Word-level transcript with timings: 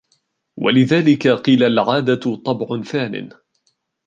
وَلِذَلِكَ 0.57 1.27
قِيلَ 1.27 1.63
الْعَادَةُ 1.63 2.35
طَبْعٌ 2.35 2.81
ثَانٍ 2.83 3.29